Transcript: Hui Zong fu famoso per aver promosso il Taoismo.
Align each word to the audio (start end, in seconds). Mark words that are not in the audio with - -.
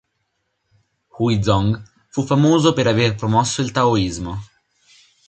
Hui 1.15 1.43
Zong 1.43 1.79
fu 2.09 2.23
famoso 2.25 2.73
per 2.73 2.87
aver 2.87 3.13
promosso 3.13 3.61
il 3.61 3.69
Taoismo. 3.69 4.41